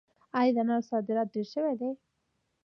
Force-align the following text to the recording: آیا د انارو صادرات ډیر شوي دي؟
آیا 0.39 0.51
د 0.55 0.57
انارو 0.61 0.87
صادرات 0.91 1.27
ډیر 1.35 1.47
شوي 1.53 1.73
دي؟ 1.79 1.89